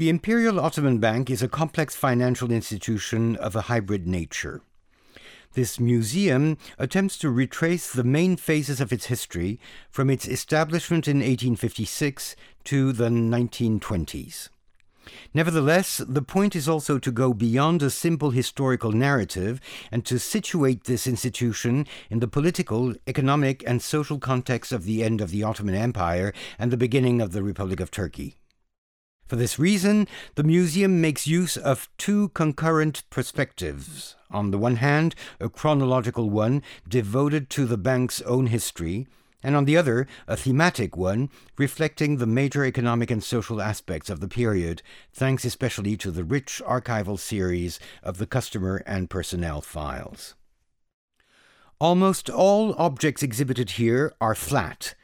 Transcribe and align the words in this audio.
The 0.00 0.08
Imperial 0.08 0.58
Ottoman 0.58 0.96
Bank 0.96 1.28
is 1.28 1.42
a 1.42 1.46
complex 1.46 1.94
financial 1.94 2.50
institution 2.50 3.36
of 3.36 3.54
a 3.54 3.68
hybrid 3.68 4.06
nature. 4.06 4.62
This 5.52 5.78
museum 5.78 6.56
attempts 6.78 7.18
to 7.18 7.28
retrace 7.28 7.92
the 7.92 8.02
main 8.02 8.38
phases 8.38 8.80
of 8.80 8.94
its 8.94 9.08
history 9.12 9.60
from 9.90 10.08
its 10.08 10.26
establishment 10.26 11.06
in 11.06 11.18
1856 11.18 12.34
to 12.64 12.92
the 12.92 13.10
1920s. 13.10 14.48
Nevertheless, 15.34 15.98
the 15.98 16.22
point 16.22 16.56
is 16.56 16.66
also 16.66 16.98
to 16.98 17.12
go 17.12 17.34
beyond 17.34 17.82
a 17.82 17.90
simple 17.90 18.30
historical 18.30 18.92
narrative 18.92 19.60
and 19.92 20.06
to 20.06 20.18
situate 20.18 20.84
this 20.84 21.06
institution 21.06 21.86
in 22.08 22.20
the 22.20 22.26
political, 22.26 22.94
economic, 23.06 23.62
and 23.66 23.82
social 23.82 24.18
context 24.18 24.72
of 24.72 24.84
the 24.84 25.04
end 25.04 25.20
of 25.20 25.30
the 25.30 25.42
Ottoman 25.42 25.74
Empire 25.74 26.32
and 26.58 26.70
the 26.70 26.78
beginning 26.78 27.20
of 27.20 27.32
the 27.32 27.42
Republic 27.42 27.80
of 27.80 27.90
Turkey. 27.90 28.38
For 29.30 29.36
this 29.36 29.60
reason, 29.60 30.08
the 30.34 30.42
museum 30.42 31.00
makes 31.00 31.24
use 31.24 31.56
of 31.56 31.88
two 31.98 32.30
concurrent 32.30 33.04
perspectives. 33.10 34.16
On 34.32 34.50
the 34.50 34.58
one 34.58 34.74
hand, 34.74 35.14
a 35.38 35.48
chronological 35.48 36.28
one 36.28 36.64
devoted 36.88 37.48
to 37.50 37.64
the 37.64 37.78
bank's 37.78 38.20
own 38.22 38.46
history, 38.46 39.06
and 39.40 39.54
on 39.54 39.66
the 39.66 39.76
other, 39.76 40.08
a 40.26 40.36
thematic 40.36 40.96
one 40.96 41.30
reflecting 41.56 42.16
the 42.16 42.26
major 42.26 42.64
economic 42.64 43.08
and 43.08 43.22
social 43.22 43.62
aspects 43.62 44.10
of 44.10 44.18
the 44.18 44.26
period, 44.26 44.82
thanks 45.12 45.44
especially 45.44 45.96
to 45.98 46.10
the 46.10 46.24
rich 46.24 46.60
archival 46.66 47.16
series 47.16 47.78
of 48.02 48.18
the 48.18 48.26
customer 48.26 48.82
and 48.84 49.10
personnel 49.10 49.60
files. 49.60 50.34
Almost 51.78 52.28
all 52.28 52.74
objects 52.74 53.22
exhibited 53.22 53.70
here 53.70 54.12
are 54.20 54.34
flat, 54.34 54.96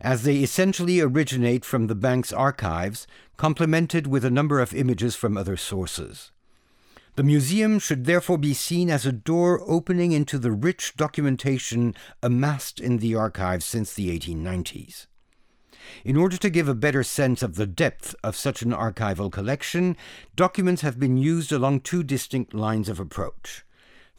as 0.00 0.22
they 0.22 0.36
essentially 0.36 1.00
originate 1.00 1.64
from 1.64 1.86
the 1.86 1.94
bank's 1.94 2.32
archives, 2.32 3.06
complemented 3.36 4.06
with 4.06 4.24
a 4.24 4.30
number 4.30 4.60
of 4.60 4.74
images 4.74 5.16
from 5.16 5.36
other 5.36 5.56
sources. 5.56 6.30
The 7.16 7.24
museum 7.24 7.80
should 7.80 8.04
therefore 8.04 8.38
be 8.38 8.54
seen 8.54 8.90
as 8.90 9.04
a 9.04 9.10
door 9.10 9.60
opening 9.68 10.12
into 10.12 10.38
the 10.38 10.52
rich 10.52 10.94
documentation 10.96 11.96
amassed 12.22 12.78
in 12.78 12.98
the 12.98 13.16
archives 13.16 13.64
since 13.64 13.92
the 13.92 14.16
1890s. 14.16 15.06
In 16.04 16.16
order 16.16 16.36
to 16.36 16.50
give 16.50 16.68
a 16.68 16.74
better 16.74 17.02
sense 17.02 17.42
of 17.42 17.56
the 17.56 17.66
depth 17.66 18.14
of 18.22 18.36
such 18.36 18.62
an 18.62 18.70
archival 18.70 19.32
collection, 19.32 19.96
documents 20.36 20.82
have 20.82 21.00
been 21.00 21.16
used 21.16 21.50
along 21.50 21.80
two 21.80 22.04
distinct 22.04 22.54
lines 22.54 22.88
of 22.88 23.00
approach. 23.00 23.64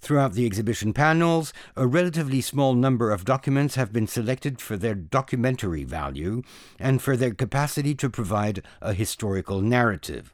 Throughout 0.01 0.33
the 0.33 0.45
exhibition 0.45 0.93
panels, 0.93 1.53
a 1.75 1.85
relatively 1.85 2.41
small 2.41 2.73
number 2.73 3.11
of 3.11 3.25
documents 3.25 3.75
have 3.75 3.91
been 3.91 4.07
selected 4.07 4.61
for 4.61 4.77
their 4.77 4.95
documentary 4.95 5.83
value 5.83 6.41
and 6.79 7.01
for 7.01 7.17
their 7.17 7.33
capacity 7.33 7.93
to 7.95 8.09
provide 8.09 8.63
a 8.81 8.93
historical 8.93 9.61
narrative. 9.61 10.33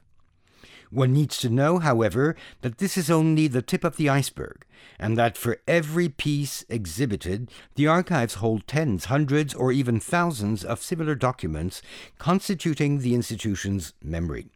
One 0.90 1.12
needs 1.12 1.38
to 1.38 1.50
know, 1.50 1.80
however, 1.80 2.36
that 2.60 2.78
this 2.78 2.96
is 2.96 3.10
only 3.10 3.48
the 3.48 3.60
tip 3.60 3.82
of 3.82 3.96
the 3.96 4.08
iceberg, 4.08 4.64
and 5.00 5.18
that 5.18 5.36
for 5.36 5.58
every 5.66 6.08
piece 6.08 6.64
exhibited, 6.68 7.50
the 7.74 7.88
archives 7.88 8.34
hold 8.34 8.68
tens, 8.68 9.06
hundreds, 9.06 9.52
or 9.52 9.72
even 9.72 9.98
thousands 9.98 10.64
of 10.64 10.80
similar 10.80 11.16
documents 11.16 11.82
constituting 12.18 13.00
the 13.00 13.14
institution's 13.16 13.94
memory. 14.00 14.46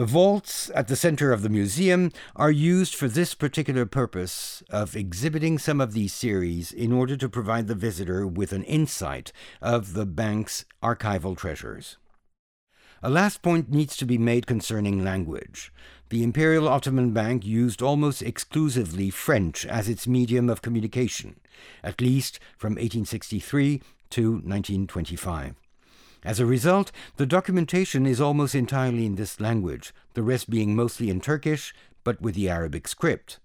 The 0.00 0.06
vaults 0.06 0.70
at 0.74 0.88
the 0.88 0.96
center 0.96 1.30
of 1.30 1.42
the 1.42 1.50
museum 1.50 2.10
are 2.34 2.50
used 2.50 2.94
for 2.94 3.06
this 3.06 3.34
particular 3.34 3.84
purpose 3.84 4.62
of 4.70 4.96
exhibiting 4.96 5.58
some 5.58 5.78
of 5.78 5.92
these 5.92 6.14
series 6.14 6.72
in 6.72 6.90
order 6.90 7.18
to 7.18 7.28
provide 7.28 7.68
the 7.68 7.74
visitor 7.74 8.26
with 8.26 8.54
an 8.54 8.64
insight 8.64 9.30
of 9.60 9.92
the 9.92 10.06
bank's 10.06 10.64
archival 10.82 11.36
treasures. 11.36 11.98
A 13.02 13.10
last 13.10 13.42
point 13.42 13.68
needs 13.68 13.94
to 13.98 14.06
be 14.06 14.16
made 14.16 14.46
concerning 14.46 15.04
language. 15.04 15.70
The 16.08 16.22
Imperial 16.22 16.66
Ottoman 16.66 17.10
Bank 17.10 17.44
used 17.44 17.82
almost 17.82 18.22
exclusively 18.22 19.10
French 19.10 19.66
as 19.66 19.86
its 19.86 20.08
medium 20.08 20.48
of 20.48 20.62
communication, 20.62 21.38
at 21.84 22.00
least 22.00 22.40
from 22.56 22.70
1863 22.76 23.82
to 24.08 24.30
1925. 24.30 25.59
As 26.22 26.38
a 26.38 26.46
result, 26.46 26.92
the 27.16 27.26
documentation 27.26 28.04
is 28.06 28.20
almost 28.20 28.54
entirely 28.54 29.06
in 29.06 29.14
this 29.14 29.40
language, 29.40 29.94
the 30.14 30.22
rest 30.22 30.50
being 30.50 30.76
mostly 30.76 31.08
in 31.08 31.20
Turkish, 31.20 31.74
but 32.04 32.20
with 32.20 32.34
the 32.34 32.48
Arabic 32.48 32.86
script. 32.86 33.38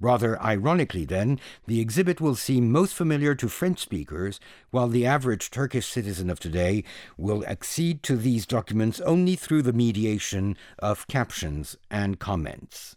Rather 0.00 0.40
ironically, 0.42 1.04
then, 1.04 1.38
the 1.66 1.80
exhibit 1.80 2.20
will 2.20 2.34
seem 2.34 2.72
most 2.72 2.94
familiar 2.94 3.34
to 3.36 3.48
French 3.48 3.78
speakers, 3.78 4.40
while 4.70 4.88
the 4.88 5.06
average 5.06 5.50
Turkish 5.50 5.86
citizen 5.86 6.28
of 6.28 6.40
today 6.40 6.82
will 7.16 7.44
accede 7.46 8.02
to 8.02 8.16
these 8.16 8.46
documents 8.46 9.00
only 9.00 9.36
through 9.36 9.62
the 9.62 9.72
mediation 9.72 10.56
of 10.80 11.06
captions 11.06 11.76
and 11.90 12.18
comments. 12.18 12.96